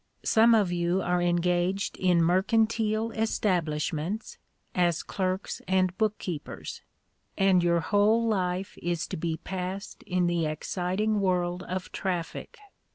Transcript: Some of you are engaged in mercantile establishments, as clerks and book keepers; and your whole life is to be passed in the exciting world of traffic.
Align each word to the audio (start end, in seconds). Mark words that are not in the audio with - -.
Some 0.25 0.55
of 0.55 0.71
you 0.71 0.99
are 1.03 1.21
engaged 1.21 1.95
in 1.95 2.23
mercantile 2.23 3.11
establishments, 3.11 4.39
as 4.73 5.03
clerks 5.03 5.61
and 5.67 5.95
book 5.95 6.17
keepers; 6.17 6.81
and 7.37 7.61
your 7.61 7.81
whole 7.81 8.25
life 8.25 8.79
is 8.81 9.05
to 9.09 9.15
be 9.15 9.37
passed 9.37 10.01
in 10.07 10.25
the 10.25 10.47
exciting 10.47 11.19
world 11.19 11.61
of 11.61 11.91
traffic. 11.91 12.57